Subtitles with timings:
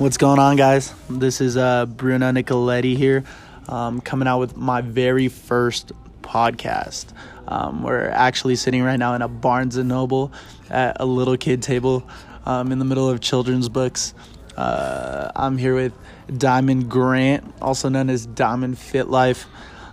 [0.00, 0.94] What's going on, guys?
[1.10, 3.22] This is uh, Bruno Nicoletti here,
[3.68, 5.92] um, coming out with my very first
[6.22, 7.12] podcast.
[7.46, 10.32] Um, we're actually sitting right now in a Barnes and Noble
[10.70, 12.02] at a little kid table
[12.46, 14.14] um, in the middle of children's books.
[14.56, 15.92] Uh, I'm here with
[16.34, 19.44] Diamond Grant, also known as Diamond Fit Life.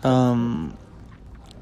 [0.05, 0.77] Um,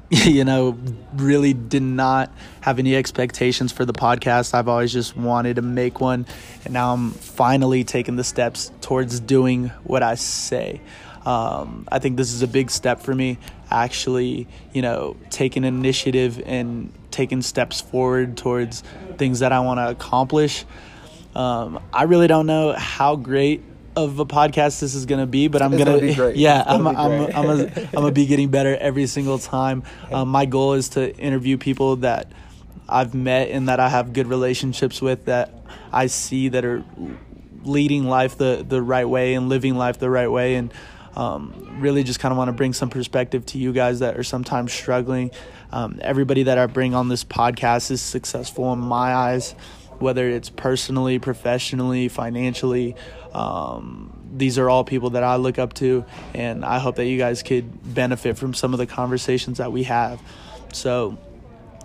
[0.10, 0.78] you know,
[1.14, 2.30] really did not
[2.60, 4.54] have any expectations for the podcast.
[4.54, 6.26] I've always just wanted to make one,
[6.64, 10.80] and now I'm finally taking the steps towards doing what I say.
[11.24, 16.40] Um, I think this is a big step for me, actually, you know, taking initiative
[16.46, 18.84] and taking steps forward towards
[19.16, 20.64] things that I want to accomplish.
[21.34, 23.62] Um, I really don't know how great
[23.96, 26.36] of a podcast this is gonna be, but I'm be great.
[26.36, 27.36] yeah, I'm, gonna I'm, be I'm, great.
[27.36, 29.82] I'm, a, I'm gonna be getting better every single time.
[30.12, 32.30] Um, my goal is to interview people that
[32.88, 35.52] I've met and that I have good relationships with that
[35.92, 36.84] I see that are
[37.62, 40.72] leading life the the right way and living life the right way and
[41.16, 44.22] um, really just kind of want to bring some perspective to you guys that are
[44.22, 45.30] sometimes struggling.
[45.72, 49.54] Um, everybody that I bring on this podcast is successful in my eyes,
[50.00, 52.96] whether it's personally, professionally, financially.
[53.32, 57.18] Um, these are all people that I look up to, and I hope that you
[57.18, 60.20] guys could benefit from some of the conversations that we have.
[60.72, 61.18] So,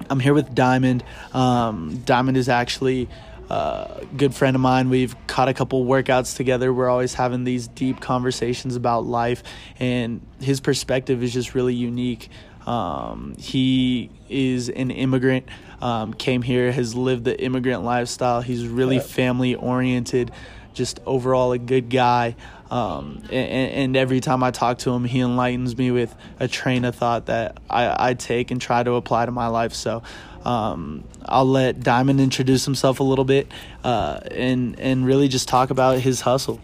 [0.10, 1.04] I'm here with Diamond.
[1.34, 3.08] Um, Diamond is actually
[3.50, 4.90] a good friend of mine.
[4.90, 6.74] We've caught a couple workouts together.
[6.74, 9.44] We're always having these deep conversations about life,
[9.80, 12.30] and his perspective is just really unique.
[12.66, 15.48] Um, he is an immigrant,
[15.82, 18.42] um, came here, has lived the immigrant lifestyle.
[18.42, 20.32] He's really family oriented,
[20.74, 22.36] just overall a good guy.
[22.70, 26.86] Um, and, and every time I talk to him, he enlightens me with a train
[26.86, 29.74] of thought that I, I take and try to apply to my life.
[29.74, 30.04] So
[30.46, 33.52] um, I'll let Diamond introduce himself a little bit
[33.84, 36.62] uh, and and really just talk about his hustle.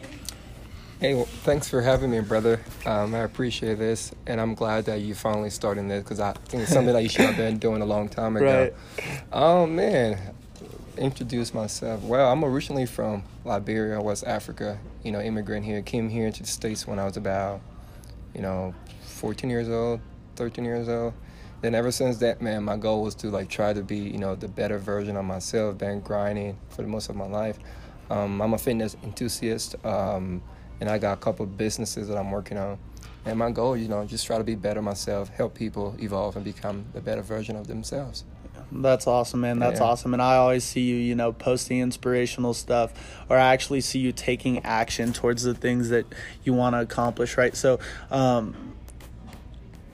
[1.00, 2.60] Hey, well, thanks for having me, brother.
[2.84, 6.64] Um, I appreciate this, and I'm glad that you finally starting this because I think
[6.64, 8.64] it's something that you should have been doing a long time ago.
[8.64, 8.74] Right.
[9.32, 10.18] Oh man,
[10.98, 12.02] introduce myself.
[12.02, 14.80] Well, I'm originally from Liberia, West Africa.
[15.04, 15.84] You know, immigrant here.
[15.84, 17.62] Came here to the states when I was about,
[18.34, 20.02] you know, 14 years old,
[20.36, 21.14] 13 years old.
[21.62, 24.34] Then ever since that, man, my goal was to like try to be, you know,
[24.34, 25.78] the better version of myself.
[25.78, 27.60] Been grinding for the most of my life.
[28.10, 30.42] Um, I'm a fitness enthusiast, um,
[30.80, 32.78] and I got a couple of businesses that I'm working on.
[33.26, 36.46] And my goal, you know, just try to be better myself, help people evolve and
[36.46, 38.24] become the better version of themselves.
[38.72, 39.60] That's awesome, man.
[39.60, 39.86] That's Yeah.
[39.88, 40.14] awesome.
[40.14, 42.94] And I always see you, you know, posting inspirational stuff,
[43.30, 46.06] or I actually see you taking action towards the things that
[46.44, 47.56] you want to accomplish, right?
[47.56, 47.80] So,
[48.12, 48.56] um,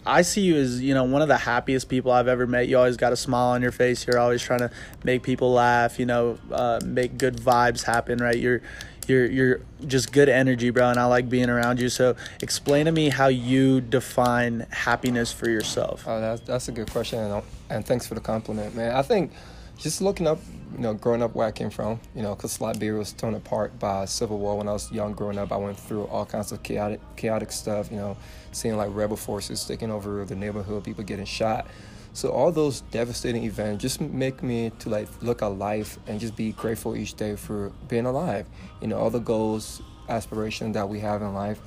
[0.06, 2.68] I see you as, you know, one of the happiest people I've ever met.
[2.68, 4.06] You always got a smile on your face.
[4.06, 4.70] You're always trying to
[5.04, 8.38] make people laugh, you know, uh, make good vibes happen, right?
[8.38, 8.62] You're,
[9.10, 10.90] you're, you're just good energy, bro.
[10.90, 11.90] And I like being around you.
[11.90, 16.04] So, explain to me how you define happiness for yourself.
[16.08, 18.96] Oh, that's that's a good question, and, and thanks for the compliment, man.
[18.96, 19.32] I think
[19.78, 20.40] just looking up,
[20.74, 23.78] you know, growing up where I came from, you know, because Liberia was torn apart
[23.80, 25.14] by civil war when I was young.
[25.14, 27.92] Growing up, I went through all kinds of chaotic, chaotic stuff.
[27.92, 28.18] You know,
[28.52, 31.68] seeing like rebel forces taking over the neighborhood, people getting shot.
[32.14, 36.36] So all those devastating events just make me to like look at life and just
[36.36, 38.48] be grateful each day for being alive.
[38.82, 41.60] You know, all the goals, aspirations that we have in life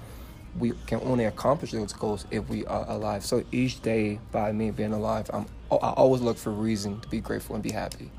[0.59, 3.25] we can only accomplish those goals if we are alive.
[3.25, 7.21] So each day, by me being alive, I'm I always look for reason to be
[7.21, 8.11] grateful and be happy.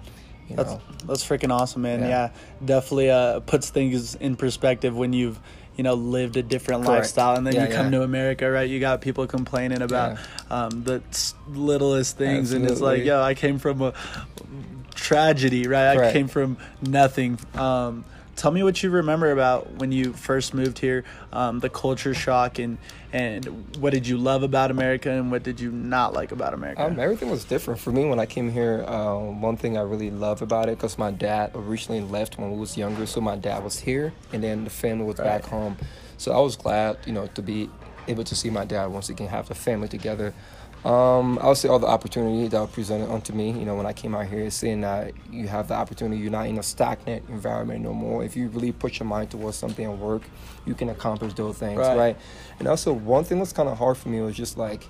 [0.49, 2.01] You That's know, that's freaking awesome, man.
[2.01, 2.29] Yeah, Yeah.
[2.63, 5.39] definitely uh, puts things in perspective when you've
[5.77, 7.01] you know lived a different Correct.
[7.03, 7.99] lifestyle, and then Yeah, you come yeah.
[7.99, 8.69] to America, right?
[8.69, 10.17] You got people complaining about
[10.49, 11.01] um, the
[11.47, 13.93] littlest things, and it's like, yo, I came from a
[14.95, 15.97] tragedy, right?
[15.97, 17.39] I came from nothing.
[17.55, 18.03] Um,
[18.37, 21.03] tell me what you remember about when you first moved here,
[21.33, 22.77] um, the culture shock, and
[23.11, 23.45] and
[23.79, 26.85] what did you love about America, and what did you not like about America?
[26.85, 28.85] um, everything was different for me when I came here.
[28.87, 32.57] Um, one thing I really love about it because my dad originally left when we
[32.57, 35.75] was younger, so my dad was here, and then the family was back home.
[36.17, 37.69] So I was glad, you know, to be
[38.07, 40.33] able to see my dad once again, have the family together.
[40.85, 43.85] Um, I would say all the opportunity that were presented onto me, you know, when
[43.85, 47.27] I came out here, seeing that you have the opportunity, you're not in a stagnant
[47.29, 48.23] environment no more.
[48.23, 50.21] If you really put your mind towards something and work,
[50.65, 51.97] you can accomplish those things, Right.
[51.97, 52.17] right?
[52.59, 54.83] And also, one thing that's kind of hard for me was just like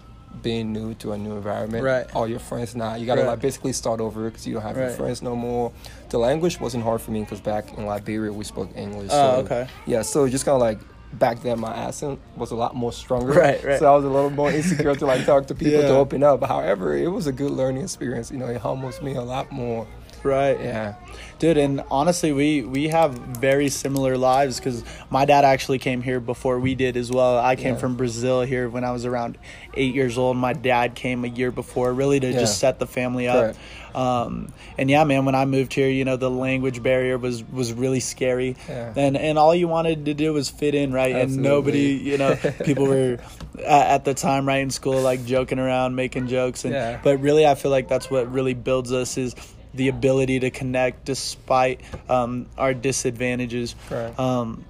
[0.44, 1.84] being new to a new environment.
[1.84, 2.06] Right.
[2.16, 3.30] All your friends now, you gotta Right.
[3.30, 5.72] like basically start over because you don't have your friends no more.
[6.10, 9.10] The language wasn't hard for me because back in Liberia we spoke English.
[9.12, 9.68] Oh, so, okay.
[9.88, 10.80] Yeah, so just kind of like
[11.14, 13.34] back then my accent was a lot more stronger.
[13.38, 13.80] Right, right.
[13.80, 15.88] So I was a little more insecure to like talk to people Yeah.
[15.88, 16.44] to open up.
[16.44, 18.32] However, it was a good learning experience.
[18.32, 19.88] You know, it humbles me a lot more
[20.24, 20.60] Right.
[20.60, 20.96] Yeah.
[21.40, 26.20] Dude, and honestly, we we have very similar lives because my dad actually came here
[26.20, 27.38] before we did as well.
[27.38, 27.80] I came Yeah.
[27.80, 29.38] from Brazil here when I was around
[29.76, 30.36] eight years old.
[30.38, 32.40] My dad came a year before, really to Yeah.
[32.40, 33.56] just set the family up.
[33.94, 37.72] Um, and yeah, man, when I moved here, you know, the language barrier was was
[37.72, 38.94] really scary, Yeah.
[38.96, 41.16] and and all you wanted to do was fit in, right?
[41.16, 43.18] And nobody, you know, people were
[43.60, 47.00] at, at the time, right in school, like joking around, making jokes, and Yeah.
[47.04, 49.36] but really, I feel like that's what really builds us is
[49.78, 53.76] the ability to connect despite um, our disadvantages.
[53.90, 54.18] Right.
[54.20, 54.66] Um,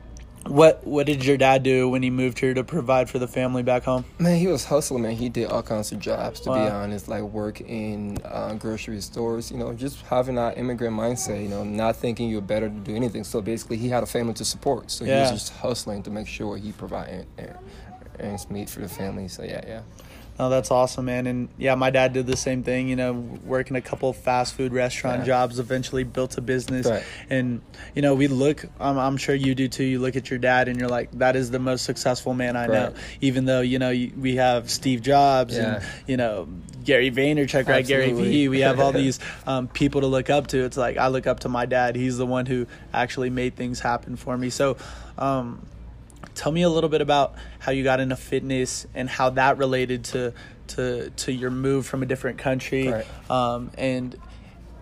[0.49, 3.63] what what did your dad do when he moved here to provide for the family
[3.63, 4.05] back home?
[4.17, 5.15] Man, he was hustling, man.
[5.15, 9.51] He did all kinds of jobs, to be honest, like work in uh, grocery stores,
[9.51, 12.95] you know, just having that immigrant mindset, you know, not thinking you're better to do
[12.95, 13.23] anything.
[13.23, 14.91] So basically, he had a family to support.
[14.91, 17.25] So he was just hustling to make sure he provided
[18.19, 19.27] earns meat for the family.
[19.27, 19.81] So yeah, yeah.
[20.39, 21.25] Oh, that's awesome, man.
[21.25, 23.13] And yeah, my dad did the same thing, you know,
[23.43, 25.25] working a couple of fast food restaurant Yeah.
[25.25, 26.85] jobs, eventually built a business.
[26.85, 27.03] Right.
[27.29, 27.61] And,
[27.95, 30.67] you know, we look, I'm, I'm sure you do too, you look at your dad
[30.67, 32.93] and you're like, that is the most successful man I know.
[33.19, 36.47] Even though, you know, we have Steve Jobs and, you know,
[36.83, 37.85] Gary Vaynerchuk, right?
[37.85, 38.11] Gary.
[38.13, 38.47] Vee.
[38.47, 40.63] We have all these um, people to look up to.
[40.65, 41.95] It's like, I look up to my dad.
[41.95, 44.51] He's the one who actually made things happen for me.
[44.51, 44.77] So,
[45.17, 45.65] um,
[46.35, 50.03] tell me a little bit about how you got into fitness and how that related
[50.05, 50.33] to
[50.67, 53.05] to to your move from a different country Right.
[53.31, 54.15] um, and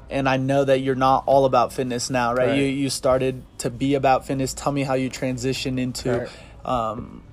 [0.09, 2.57] and I know that you're not all about fitness now right, Right.
[2.57, 6.29] you you started to be about fitness tell me how you transitioned into Right.
[6.65, 7.23] um,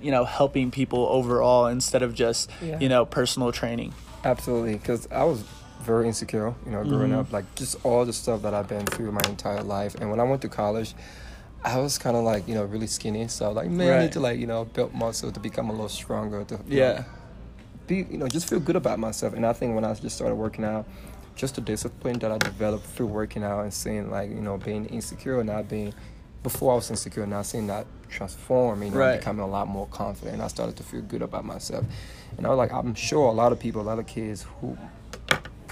[0.00, 2.78] you know helping people overall instead of just Yeah.
[2.80, 3.92] you know personal training
[4.24, 5.44] Absolutely, because I was
[5.82, 7.18] very insecure, you know, growing Mhm.
[7.20, 9.94] up, like just all the stuff that I've been through my entire life.
[9.96, 10.94] And when I went to college,
[11.64, 13.26] I was kind of like, you know, really skinny.
[13.28, 15.88] So like, man, I need to like, you know, build muscle to become a little
[15.88, 16.44] stronger.
[16.44, 16.92] To Yeah.
[16.92, 17.04] know,
[17.86, 19.32] be, you know, just feel good about myself.
[19.34, 20.86] And I think when I just started working out,
[21.36, 24.86] just the discipline that I developed through working out and seeing like, you know, being
[24.86, 25.94] insecure and not being.
[26.42, 29.18] Before I was insecure, now seeing that transform, you know, Right.
[29.18, 30.42] becoming a lot more confident.
[30.42, 31.86] I started to feel good about myself.
[32.36, 34.76] And I was like, I'm sure a lot of people, a lot of kids who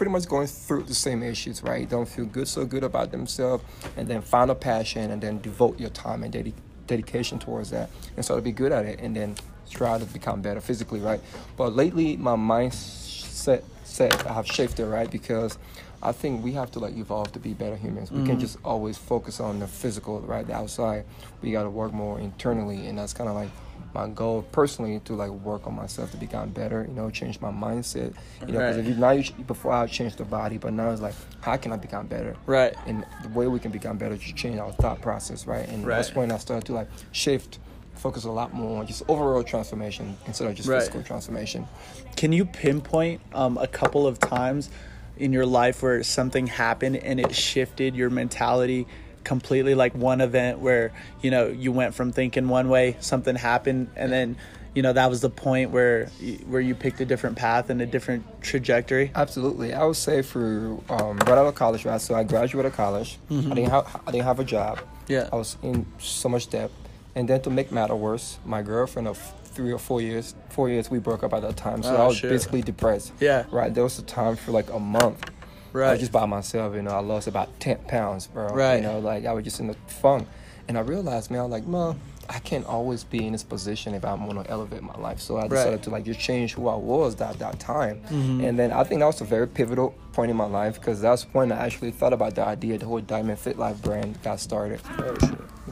[0.03, 1.89] pretty much going through the same issues, right?
[1.89, 3.63] Don't feel good, so good about themselves,
[3.97, 6.55] and then find a passion, and then devote your time and dedi-
[6.89, 9.37] dedication towards that, and start to be good at it, and then
[9.71, 11.21] try to become better physically, right?
[11.57, 15.09] But lately, my mindset set I have shifted, right?
[15.09, 15.57] Because
[16.03, 18.11] I think we have to like evolve to be better humans.
[18.11, 18.27] We Mhm.
[18.27, 20.45] can't just always focus on the physical, right?
[20.47, 21.05] The outside.
[21.43, 23.51] We got to work more internally, and that's kind of like
[23.95, 26.85] my goal personally to like work on myself to become better.
[26.89, 28.15] You know, change my mindset.
[28.47, 28.85] You know, because Right.
[28.85, 31.73] if you now you, before I changed the body, but now it's like how can
[31.73, 32.37] I become better?
[32.47, 35.69] right And the way we can become better is to change our thought process, right?
[35.69, 37.61] And that's when I started to like shift,
[37.95, 40.79] focus a lot more on just overall transformation instead of just Right.
[40.79, 41.69] physical transformation.
[42.17, 44.71] Can you pinpoint um, a couple of times
[45.17, 48.87] in your life where something happened and it shifted your mentality
[49.25, 49.75] completely?
[49.75, 54.13] Like one event where you know you went from thinking one way, something happened, and
[54.13, 54.37] then
[54.75, 56.07] you know that was the point where
[56.47, 59.11] where you picked a different path and a different trajectory.
[59.15, 62.01] Absolutely, I would say for um, right out of college, right?
[62.01, 63.19] So I graduated college.
[63.31, 64.79] I didn't have I didn't have a job.
[64.79, 65.13] Mm-hmm.
[65.13, 65.29] Yeah.
[65.33, 66.71] I was in so much debt,
[67.15, 70.91] and then to make matter worse, my girlfriend of three or four years, four years,
[70.91, 71.83] we broke up at that time.
[71.83, 72.31] So Oh, I was shit.
[72.31, 73.13] basically depressed.
[73.21, 73.45] Yeah.
[73.51, 73.73] Right.
[73.75, 75.31] There was a time for like a month.
[75.75, 75.89] Right.
[75.89, 76.91] I was just by myself, you know.
[76.91, 78.49] I lost about ten pounds, bro.
[78.49, 78.77] Right.
[78.77, 80.27] You know, like I was just in the funk,
[80.69, 81.99] and I realized, man, I was like, Mom,
[82.31, 85.21] I can't always be in this position if I'm want to elevate my life.
[85.21, 85.83] So I decided Right.
[85.83, 88.01] to like just change who I was at that time.
[88.09, 88.47] Mhm.
[88.49, 91.25] And then I think that was a very pivotal point in my life because that's
[91.35, 94.81] when I actually thought about the idea the whole Diamond Fit Life brand got started.
[94.99, 95.15] Oh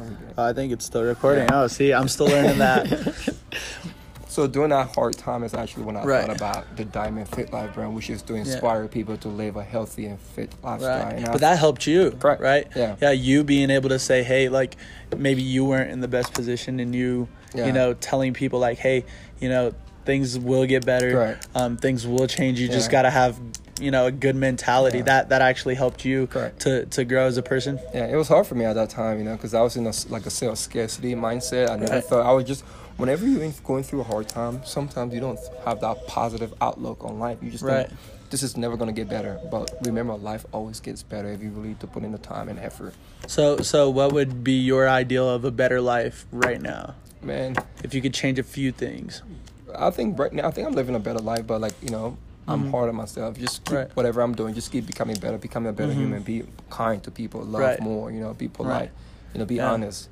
[0.09, 0.39] shit.
[0.39, 1.49] I think it's still recording.
[1.53, 2.87] Oh, see, I'm still learning that.
[4.29, 6.25] So during that hard time is actually when I Right.
[6.25, 8.39] thought about the Diamond Fit Life brand, which is to Yeah.
[8.43, 11.05] inspire people to live a healthy and fit lifestyle.
[11.07, 11.15] Right.
[11.17, 12.41] And I- But that helped you, Correct.
[12.41, 12.69] right?
[12.77, 12.95] Yeah.
[13.03, 14.77] Yeah, you being able to say, hey, like
[15.17, 17.67] maybe you weren't in the best position and you, Yeah.
[17.67, 19.05] you know, telling people like, hey,
[19.41, 19.73] you know,
[20.07, 21.17] things will get better.
[21.19, 21.37] Right.
[21.57, 22.61] Um, things will change.
[22.61, 23.35] You just got to have,
[23.81, 24.99] you know, a good mentality.
[24.99, 25.05] Yeah.
[25.05, 26.61] That that actually helped you Correct.
[26.61, 27.79] to to grow as a person.
[27.95, 29.87] Yeah, it was hard for me at that time, you know, because I was in
[29.87, 31.71] a like a sales scarcity mindset.
[31.71, 32.05] I never Right.
[32.05, 32.65] thought I would just.
[32.97, 37.19] Whenever you're going through a hard time, sometimes you don't have that positive outlook on
[37.19, 37.39] life.
[37.41, 37.89] You just Right.
[37.89, 39.41] think this is never gonna get better.
[39.51, 42.59] But remember, life always gets better if you really to put in the time and
[42.59, 42.93] effort.
[43.27, 46.95] So so what would be your ideal of a better life right now?
[47.23, 49.23] Man, If you could change a few things.
[49.75, 52.19] I think right now, I think I'm living a better life, but like you know,
[52.51, 52.71] I'm Mhm.
[52.73, 53.39] hard on myself.
[53.39, 53.97] Just keep Right.
[53.97, 55.97] whatever I'm doing, just keep becoming better, becoming a better Mhm.
[55.97, 57.81] human, be kind to people, love Right.
[57.81, 58.91] more, you know, be polite, Right.
[59.33, 59.71] you know, be Yeah.
[59.73, 60.09] honest.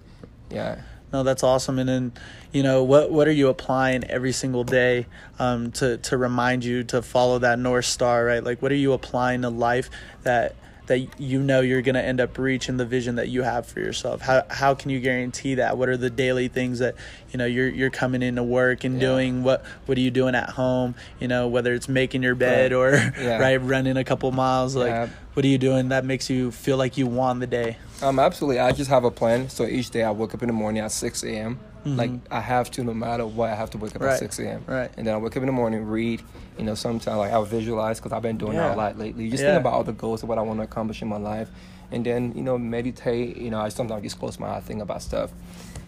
[0.51, 0.77] Yeah.
[1.13, 1.79] No, that's awesome.
[1.79, 2.13] And then,
[2.53, 5.07] you know, what what are you applying every single day
[5.39, 8.45] um, to to remind you to follow that north star, right?
[8.45, 9.91] Like, what are you applying to life
[10.23, 10.55] that
[10.89, 13.81] that you know you're going to end up reaching the vision that you have for
[13.81, 14.21] yourself?
[14.21, 15.79] How how can you guarantee that?
[15.79, 16.97] What are the daily things that
[17.31, 19.01] you know you're you're coming into work and yeah.
[19.01, 19.43] doing?
[19.43, 20.95] What what are you doing at home?
[21.21, 22.79] You know, whether it's making your bed right.
[22.79, 23.39] or yeah.
[23.41, 25.09] right running a couple miles, like yeah.
[25.35, 27.77] What are you doing that makes you feel like you won the day?
[28.03, 28.61] Um, absolutely.
[28.61, 29.49] I just have a plan.
[29.49, 31.59] So each day I wake up in the morning at six a.m.
[31.85, 31.97] Mm-hmm.
[31.97, 34.13] Like I have to, no matter what, I have to wake up right.
[34.13, 34.65] at six a.m.
[34.67, 34.91] Right.
[34.97, 36.23] And then I wake up in the morning, read.
[36.59, 38.69] You know, sometimes like I'll visualize because I've been doing yeah.
[38.69, 39.31] that a lot lately.
[39.31, 39.53] Just yeah.
[39.53, 41.49] think about all the goals of what I want to accomplish in my life,
[41.93, 43.37] and then you know meditate.
[43.37, 45.31] You know, I sometimes just close my eyes, think about stuff,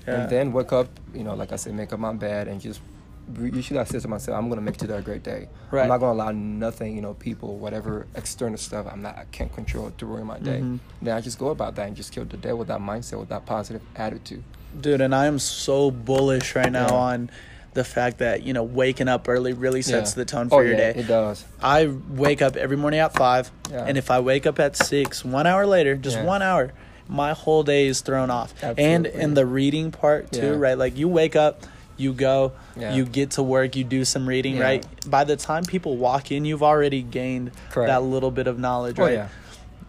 [0.07, 0.23] yeah.
[0.23, 0.89] and then wake up.
[1.13, 2.81] You know, like I said, make up my bed and just
[3.39, 5.49] usually I say to myself, I'm gonna make today a great day.
[5.71, 5.83] Right.
[5.83, 9.53] I'm not gonna allow nothing, you know, people, whatever external stuff I'm not I can't
[9.53, 10.59] control to ruin my day.
[10.59, 10.77] Mm-hmm.
[11.03, 13.29] Then I just go about that and just kill the day with that mindset, with
[13.29, 14.43] that positive attitude.
[14.81, 16.95] Dude, and I am so bullish right now yeah.
[16.95, 17.31] on
[17.73, 20.17] the fact that you know waking up early really sets yeah.
[20.17, 21.01] the tone for oh, your yeah, day.
[21.01, 21.45] It does.
[21.63, 23.85] I wake up every morning at five, yeah.
[23.85, 26.73] and if I wake up at six, one hour later, just one hour,
[27.09, 28.53] my whole day is thrown off.
[28.63, 28.85] Absolutely.
[28.85, 30.79] And in the reading part too, right?
[30.79, 31.65] Like you wake up
[32.01, 32.95] you go, yeah.
[32.95, 34.63] you get to work, you do some reading, yeah.
[34.63, 35.11] right?
[35.11, 37.89] By the time people walk in, you've already gained Correct.
[37.89, 39.15] that little bit of knowledge, oh, right?
[39.15, 39.29] Yeah.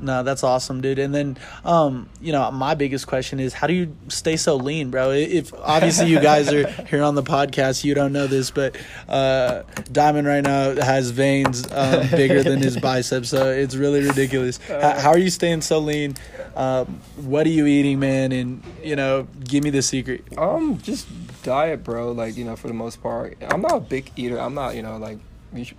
[0.01, 0.99] No, that's awesome, dude.
[0.99, 4.89] And then, um, you know, my biggest question is, how do you stay so lean,
[4.89, 5.11] bro?
[5.11, 8.75] If obviously you guys are here on the podcast, you don't know this, but
[9.07, 14.57] uh, Diamond right now has veins um, bigger than his biceps, so it's really ridiculous.
[14.67, 16.15] How, how are you staying so lean?
[16.55, 18.31] Um, what are you eating, man?
[18.31, 20.25] And you know, give me the secret.
[20.37, 21.07] Um, just
[21.43, 22.11] diet, bro.
[22.11, 24.39] Like you know, for the most part, I'm not a big eater.
[24.39, 25.19] I'm not, you know, like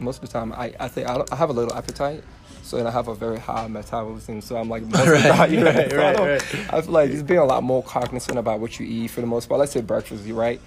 [0.00, 2.22] most of the time, I I think I, I have a little appetite.
[2.64, 4.40] So and I have a very high metabolism.
[4.40, 6.72] So I'm like most right, time, you know, right, right, I, right.
[6.72, 9.26] I feel like just being a lot more cognizant about what you eat for the
[9.26, 9.58] most part.
[9.58, 10.60] Let's say breakfast, you right?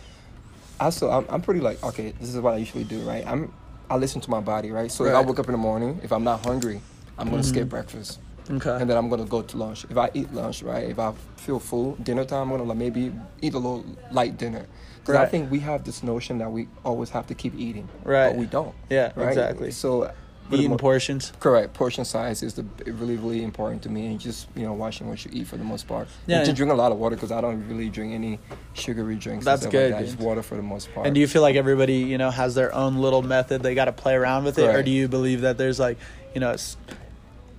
[0.80, 3.26] Also, I'm I'm pretty like okay, this is what I usually do, right?
[3.26, 3.54] I'm
[3.90, 4.92] I listen to my body, right?
[4.92, 5.12] So right.
[5.12, 6.82] if I wake up in the morning, if I'm not hungry,
[7.18, 7.50] I'm gonna mm-hmm.
[7.50, 8.20] skip breakfast.
[8.50, 8.78] Okay.
[8.80, 9.86] And then I'm gonna go to lunch.
[9.90, 10.90] If I eat lunch, right?
[10.90, 13.12] If I feel full, dinner time, I'm gonna like maybe
[13.42, 14.66] eat a little light dinner.
[15.00, 15.28] Because right.
[15.28, 18.30] I think we have this notion that we always have to keep eating, right?
[18.30, 18.74] But we don't.
[18.90, 19.30] Yeah, right?
[19.30, 19.70] exactly.
[19.70, 20.12] So
[20.52, 21.32] eating mo- portions.
[21.40, 21.74] Correct.
[21.74, 25.24] Portion size is the really really important to me, and just you know watching what
[25.24, 26.08] you eat for the most part.
[26.28, 26.38] Yeah.
[26.38, 28.40] And to drink a lot of water because I don't really drink any
[28.74, 29.46] sugary drinks.
[29.46, 29.92] That's good.
[29.92, 30.06] Like that.
[30.08, 31.06] Just water for the most part.
[31.06, 33.86] And do you feel like everybody you know has their own little method they got
[33.86, 35.98] to play around with it, or do you believe that there's like
[36.34, 36.56] you know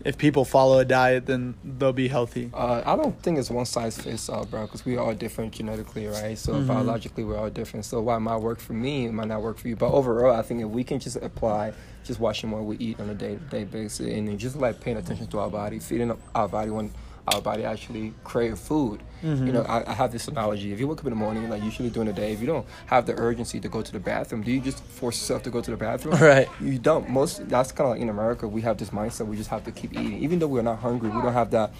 [0.06, 2.48] if people follow a diet, then they'll be healthy?
[2.54, 6.06] Uh, I don't think it's one size fits all, bro, because we are different genetically,
[6.06, 6.38] right?
[6.38, 6.68] So mm-hmm.
[6.68, 7.84] biologically, we're all different.
[7.86, 9.74] So what might work for me it might not work for you.
[9.74, 11.72] But overall, I think if we can just apply
[12.04, 15.40] just watching what we eat on a day-to-day basis and just like paying attention to
[15.40, 16.92] our body, feeding our body when
[17.28, 19.02] our body actually crave food.
[19.22, 19.46] Mm-hmm.
[19.46, 20.72] You know, I, I, have this analogy.
[20.72, 22.66] If you wake up in the morning, like usually during the day, if you don't
[22.86, 25.60] have the urgency to go to the bathroom, do you just force yourself to go
[25.60, 26.16] to the bathroom?
[26.26, 26.48] Right.
[26.60, 27.08] You don't.
[27.08, 29.72] Most that's kind of like in America, we have this mindset we just have to
[29.72, 31.08] keep eating, even though we're not hungry.
[31.08, 31.72] We don't have that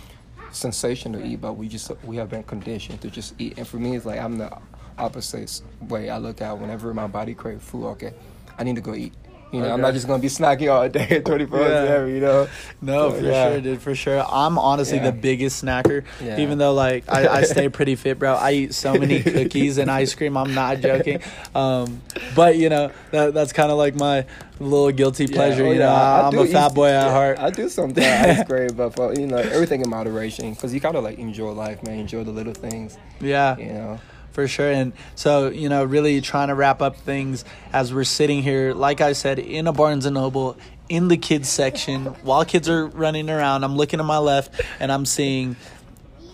[0.53, 3.55] sensation to eat, but we just we have been conditioned to just eat.
[3.57, 4.57] And for me, it's like I'm the
[4.99, 7.87] opposite way I look at whenever my body craves food.
[7.93, 8.15] Okay,
[8.59, 9.15] I need to go eat.
[9.57, 9.75] You know, okay.
[9.75, 12.05] I'm not just gonna be snacking all day, 24 hours yeah.
[12.05, 12.49] you know.
[12.83, 13.51] No, so, for yeah.
[13.51, 14.25] sure, dude, for sure.
[14.29, 15.11] I'm honestly yeah.
[15.11, 16.05] the biggest snacker.
[16.23, 16.39] yeah.
[16.39, 18.35] Even though like I, I, stay pretty fit, bro.
[18.35, 20.37] I eat so many cookies and ice cream.
[20.37, 21.23] I'm not joking.
[21.55, 22.03] Um,
[22.35, 24.27] but you know that that's kind of like my
[24.61, 25.65] little guilty pleasure.
[25.65, 27.39] Oh, you know, I, am a fat boy at heart.
[27.39, 31.01] I do something ice cream, but for, you know everything in moderation because you gotta
[31.01, 31.99] like enjoy life, man.
[31.99, 32.99] Enjoy the little things.
[33.21, 33.57] Yeah.
[33.57, 34.01] You know
[34.37, 34.71] for sure.
[34.71, 39.01] And so, you know, really trying to wrap up things as we're sitting here, like
[39.01, 40.59] I said, in a Barnes and Noble
[40.91, 43.65] in the kids section while kids are running around.
[43.65, 45.57] I'm looking to my left and I'm seeing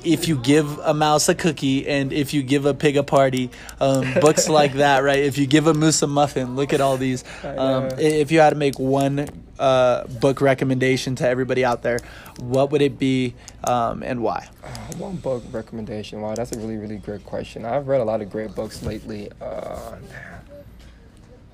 [0.04, 3.50] if you give a mouse a cookie and if you give a pig a party,
[3.80, 5.21] um, books like that, right?
[5.21, 7.23] If you give a moose a muffin, look at all these.
[7.44, 9.28] Um, if you had to make one
[9.62, 12.00] uh, book recommendation to everybody out there,
[12.40, 14.49] what would it be um, and why?
[14.62, 16.21] Uh, one book recommendation.
[16.21, 17.64] Wow, that's a really, really great question.
[17.64, 19.31] I've read a lot of great books lately.
[19.40, 19.97] Uh,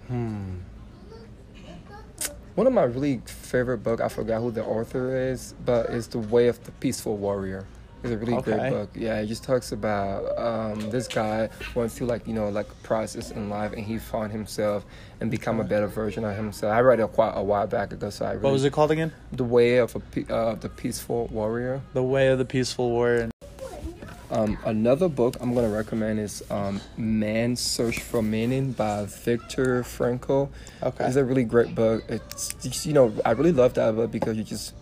[0.09, 0.55] hmm.
[2.55, 6.19] One of my really favorite book, I forgot who the author is, but it's The
[6.19, 7.67] Way of the Peaceful Warrior.
[8.02, 8.52] It's a really okay.
[8.52, 8.90] great book.
[8.95, 13.31] Yeah, it just talks about um, this guy went through like you know like process
[13.33, 14.85] in life, and he found himself
[15.21, 16.73] and become a better version of himself.
[16.73, 18.93] I read it quite a while back ago, so I really, what was it called
[18.93, 19.12] again?
[19.33, 21.81] The Way of a uh, the Peaceful Warrior.
[21.93, 23.31] The Way of the Peaceful Warrior.
[24.31, 30.50] Um, another book I'm gonna recommend is um, Man's Search for Meaning by Viktor Frankl.
[30.83, 32.05] Okay, it's a really great book.
[32.09, 34.75] It's just, you know I really love that book because you just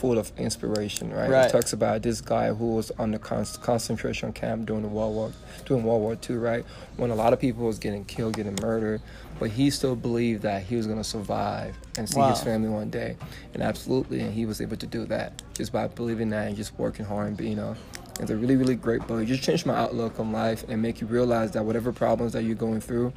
[0.00, 1.28] full of inspiration, right?
[1.28, 1.46] Right.
[1.46, 5.14] It talks about this guy who was on the con- concentration camp during the World
[5.14, 5.32] War,
[5.66, 6.64] during World War II, right?
[6.96, 9.02] When a lot of people was getting killed, getting murdered,
[9.38, 12.88] but he still believed that he was going to survive and see his family one
[12.88, 13.14] day,
[13.52, 16.72] and absolutely, and he was able to do that just by believing that and just
[16.78, 17.76] working hard and being, you know.
[18.20, 19.22] It's a really, really great book.
[19.22, 22.44] It just changed my outlook on life and make you realize that whatever problems that
[22.44, 23.12] you're going through,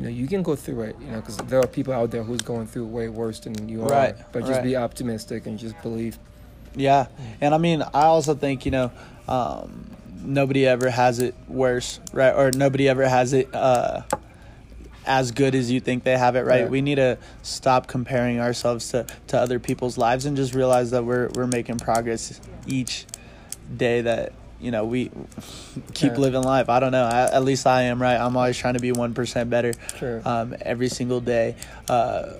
[0.00, 0.96] you know, you can go through it.
[0.98, 3.82] You know, because there are people out there who's going through way worse than you
[3.82, 3.88] are.
[3.88, 4.26] Right, are.
[4.32, 4.62] But just right.
[4.64, 6.18] be optimistic and just believe.
[6.74, 7.08] Yeah,
[7.42, 8.92] and I mean, I also think you know,
[9.28, 9.90] um,
[10.22, 12.32] nobody ever has it worse, right?
[12.32, 14.04] Or nobody ever has it uh,
[15.04, 16.62] as good as you think they have it, right?
[16.62, 16.70] Right.
[16.70, 21.04] We need to stop comparing ourselves to, to other people's lives and just realize that
[21.04, 23.04] we're we're making progress each
[23.76, 25.10] day that you know we
[25.94, 26.68] keep living life.
[26.68, 27.04] I don't know.
[27.04, 28.16] I, at least I am, right?
[28.16, 30.22] I'm always trying to be one percent better Sure.
[30.24, 31.56] um, every single day.
[31.88, 32.34] Uh,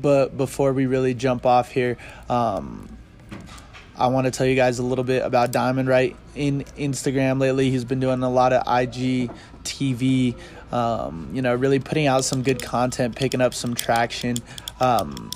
[0.00, 1.98] but before we really jump off here,
[2.30, 2.88] um,
[3.96, 5.88] I want to tell you guys a little bit about Diamond.
[5.88, 9.30] Right in Instagram lately, he's been doing a lot of IG
[9.64, 10.34] TV.
[10.72, 14.36] Um, you know, really putting out some good content, picking up some traction.
[14.80, 15.30] Um,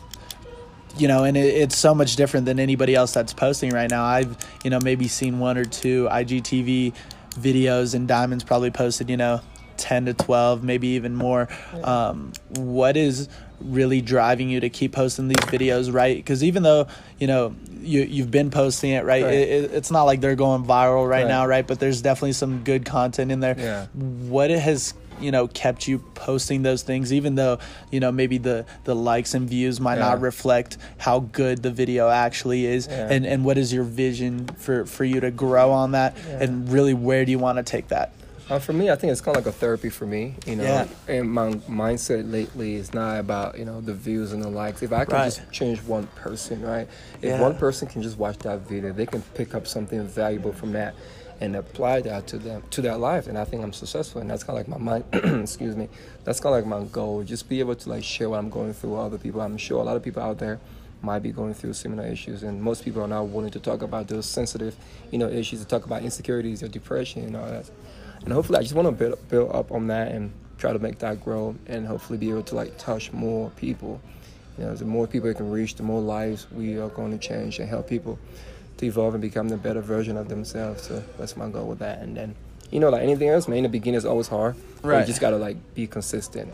[0.99, 4.05] you know, and it, it's so much different than anybody else that's posting right now.
[4.05, 6.95] I've, you know, maybe seen one or two IGTV
[7.33, 9.41] videos, and Diamond's probably posted, you know,
[9.77, 11.49] 10 to 12, maybe even more.
[11.83, 13.29] Um, what is
[13.61, 16.17] really driving you to keep posting these videos, right?
[16.17, 16.87] Because even though,
[17.19, 19.23] you know, you, you've been posting it, right?
[19.25, 19.35] Right.
[19.35, 21.29] It, it, it's not like they're going viral right, Right.
[21.29, 21.67] now, right?
[21.67, 23.55] But there's definitely some good content in there.
[23.59, 23.87] Yeah.
[23.95, 27.59] What it has you know kept you posting those things even though
[27.91, 32.09] you know maybe the the likes and views might not reflect how good the video
[32.09, 33.09] actually is Yeah.
[33.11, 36.43] and and what is your vision for for you to grow on that Yeah.
[36.45, 38.13] and really where do you want to take that
[38.49, 40.63] Uh, for me, I think it's kind of like a therapy for me, you know.
[40.63, 40.87] Yeah.
[41.09, 44.85] And my mindset lately is not about you know the views and the likes.
[44.85, 45.25] If I can Right.
[45.25, 46.87] just change one person, right?
[47.23, 47.41] If Yeah.
[47.41, 50.95] one person can just watch that video, they can pick up something valuable from that
[51.41, 53.27] and apply that to them to their life.
[53.27, 54.21] And I think I'm successful.
[54.21, 55.05] And that's kind of like my mind.
[55.43, 55.89] excuse me.
[56.25, 57.23] That's kind of like my goal.
[57.23, 59.41] Just be able to like share what I'm going through with other people.
[59.41, 60.61] I'm sure a lot of people out there
[61.03, 64.09] might be going through similar issues and most people are not willing to talk about
[64.09, 64.75] those sensitive
[65.11, 67.71] you know issues to talk about insecurities or depression and all that
[68.25, 70.99] and hopefully i just want to build, build up on that and try to make
[70.99, 74.01] that grow and hopefully be able to like touch more people
[74.59, 77.19] you know the more people it can reach the more lives we are going to
[77.19, 78.19] change and help people
[78.79, 80.83] to evolve and become the better version of themselves.
[80.83, 82.01] So that's my goal with that.
[82.01, 82.35] And then
[82.71, 84.57] you know like anything else man in the beginning is always hard.
[84.83, 85.01] Right.
[85.01, 86.53] you just gotta like be consistent.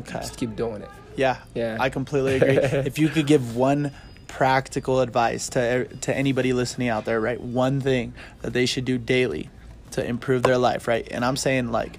[0.00, 0.12] Okay.
[0.20, 0.90] Just keep doing it.
[1.16, 1.38] Yeah.
[1.54, 1.76] Yeah.
[1.80, 2.56] i completely agree.
[2.90, 3.92] If you could give one
[4.28, 8.98] practical advice to to anybody listening out there right one thing that they should do
[8.98, 9.48] daily
[9.92, 11.06] to improve their life right?
[11.10, 11.96] And i'm saying like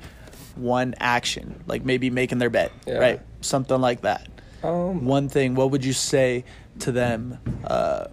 [0.56, 2.97] one action like maybe making their bed Yeah.
[2.97, 3.21] right?
[3.41, 4.27] Something like that.
[4.63, 6.43] Um one thing what would you say
[6.80, 8.08] to them uh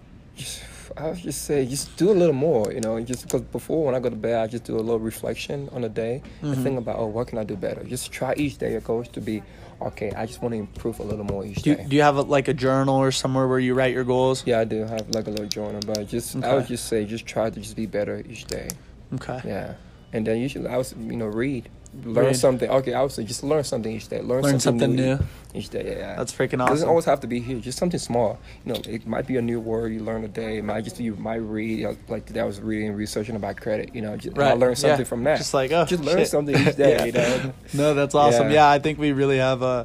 [0.97, 3.95] I would just say just do a little more, you know, just because before when
[3.97, 6.53] I go to bed, I just do a little reflection on the day Mm-hmm.
[6.53, 7.83] and think about, oh, what can I do better?
[7.85, 8.71] Just try each day.
[8.73, 9.43] Your goal is to be,
[9.83, 11.85] okay, I just want to improve a little more each do day.
[11.89, 14.61] do you have a, like a journal or somewhere where you write your goals yeah,
[14.61, 16.55] I do have like a little journal, but just I Okay.
[16.55, 18.69] would just say, just try to just be better each day.
[19.15, 19.75] okay Yeah,
[20.13, 21.69] and then should, I was, you know, read,
[22.05, 22.69] learn something.
[22.69, 24.21] Okay, I would say just learn something each day.
[24.21, 25.25] Learn, Learn something, something new, new.
[25.55, 25.97] each day.
[25.99, 27.65] Yeah, that's freaking It doesn't always have to be huge.
[27.65, 28.39] Just something small.
[28.65, 30.59] You know, it might be a new word you learn a day.
[30.59, 31.79] It might just be you might read.
[31.79, 33.95] you know, Like today, I was reading and researching about credit.
[33.95, 35.05] You know, just, I learned something yeah.
[35.05, 35.39] from that.
[35.39, 36.29] Just like, oh, just learn shit.
[36.29, 36.85] something each day.
[36.95, 37.05] Yeah.
[37.05, 37.53] You know.
[37.73, 38.49] No, that's awesome.
[38.49, 38.71] Yeah, Yeah.
[38.71, 39.85] I think we really have uh,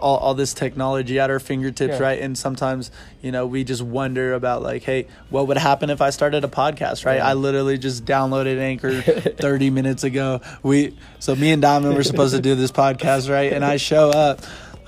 [0.00, 2.02] all, all this technology at our fingertips, Yeah.
[2.02, 2.20] right?
[2.20, 2.90] And sometimes,
[3.22, 6.48] you know, we just wonder about like, hey, what would happen if I started a
[6.48, 7.16] podcast, right?
[7.16, 7.28] Yeah.
[7.28, 10.40] I literally just downloaded Anchor 30 minutes ago.
[10.62, 13.52] We so me and Diamond were supposed to do this podcast, right?
[13.52, 14.40] And I show up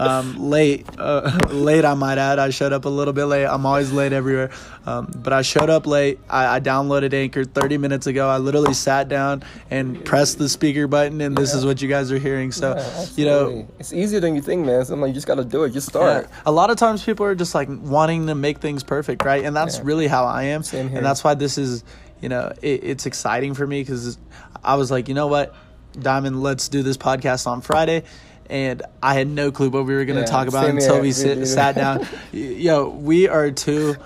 [0.09, 2.39] um, late, uh, late I might add.
[2.39, 3.47] I showed up a little bit late.
[3.47, 4.51] I'm always late everywhere,
[4.87, 6.19] um, but I showed up late.
[6.29, 8.29] I, I downloaded Anchor 30 minutes ago.
[8.29, 12.11] I literally sat down and pressed the speaker button, and this is what you guys
[12.13, 12.53] are hearing.
[12.53, 14.85] So, Yeah, you know, it's easier than you think, man.
[14.91, 15.71] I'm like, you just gotta do it.
[15.71, 16.27] Just start.
[16.31, 16.43] yeah.
[16.47, 19.45] A lot of times people are just like wanting to make things perfect, right?
[19.45, 19.83] And that's Yeah.
[19.85, 20.63] really how I am.
[20.63, 20.97] Same here.
[20.99, 21.85] And that's why this is,
[22.21, 24.19] you know, it, it's exciting for me because
[24.65, 25.55] I was like, you know what,
[26.01, 28.05] Diamond, let's do this podcast on Friday.
[28.53, 31.03] And I had no clue what we were going to Yeah, talk about until here.
[31.03, 32.07] we sit, sat down.
[32.33, 33.97] Yo, we are two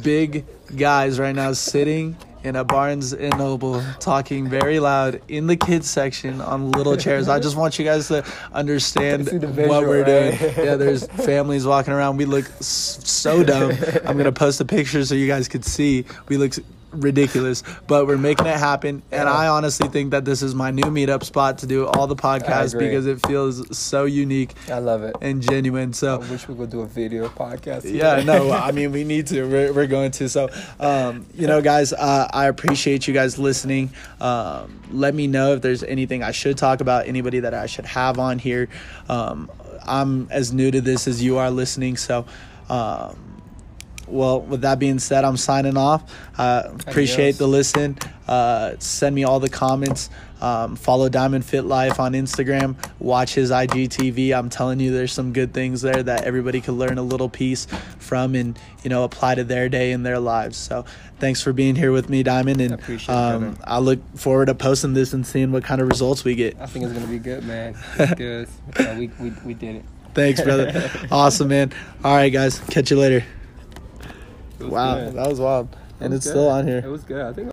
[0.00, 5.56] big guys right now sitting in a Barnes and Noble talking very loud in the
[5.56, 7.28] kids section on little chairs.
[7.28, 10.38] I just want you guys to understand the what we're right?
[10.38, 10.54] doing.
[10.64, 12.18] Yeah, there's families walking around.
[12.18, 13.72] We look so dumb.
[14.06, 16.04] I'm gonna post a picture so you guys could see.
[16.28, 16.52] We look
[16.90, 19.02] ridiculous, but we're making it happen.
[19.12, 19.32] And Yeah.
[19.32, 22.78] I honestly think that this is my new meetup spot to do all the podcasts
[22.78, 25.14] because it feels so unique I love it.
[25.20, 25.92] and genuine.
[25.92, 27.84] So I wish we could do a video podcast.
[27.84, 28.24] Yeah, together.
[28.24, 29.44] no, I mean, we need to.
[29.48, 30.28] We're, we're going to.
[30.28, 30.48] So,
[30.80, 33.90] um, you know, guys, uh, I appreciate you guys listening.
[34.20, 37.86] Um, let me know if there's anything I should talk about, anybody that I should
[37.86, 38.68] have on here.
[39.08, 39.50] Um,
[39.86, 41.96] I'm as new to this as you are listening.
[41.96, 42.26] So,
[42.68, 43.16] um,
[44.10, 46.02] well, with that being said, I'm signing off.
[46.38, 47.38] Uh, appreciate Adios.
[47.38, 47.98] the listen.
[48.26, 50.10] Uh, send me all the comments.
[50.40, 52.76] Um, follow Diamond Fit Life on Instagram.
[53.00, 54.36] Watch his IGTV.
[54.36, 57.66] I'm telling you, there's some good things there that everybody could learn a little piece
[57.98, 60.56] from and you know apply to their day and their lives.
[60.56, 60.84] So
[61.18, 63.58] thanks for being here with me, Diamond, and appreciate it, um.
[63.64, 66.56] I look forward to posting this and seeing what kind of results we get.
[66.60, 67.76] I think it's gonna be good, man.
[67.98, 68.48] It's good.
[68.76, 69.84] Uh, we, we we did it.
[70.14, 70.90] Thanks, brother.
[71.10, 71.72] awesome, man.
[72.04, 73.24] All right, guys, catch you later.
[74.60, 75.14] Wow, good.
[75.14, 76.30] that was wild, and it's good.
[76.30, 76.82] still on here.
[76.84, 77.22] It was good.
[77.24, 77.46] I think.